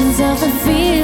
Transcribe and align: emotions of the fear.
emotions 0.00 0.20
of 0.20 0.40
the 0.40 0.58
fear. 0.64 0.99